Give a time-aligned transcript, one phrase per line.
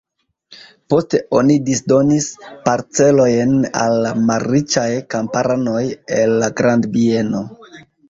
[0.93, 2.31] Poste oni disdonis
[2.65, 5.87] parcelojn al la malriĉaj kamparanoj
[6.21, 7.49] el la grandbieno.